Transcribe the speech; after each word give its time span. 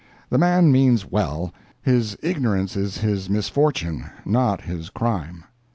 The 0.31 0.39
man 0.39 0.71
means 0.71 1.05
well; 1.05 1.53
his 1.79 2.17
ignorance 2.23 2.75
is 2.75 2.97
his 2.97 3.29
misfortune—not 3.29 4.61
his 4.61 4.89
crime. 4.89 5.43